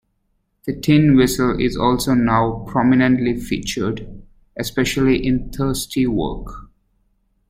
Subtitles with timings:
[0.65, 4.07] The tin whistle is also now prominently featured,
[4.57, 6.71] especially in Thirsty Work.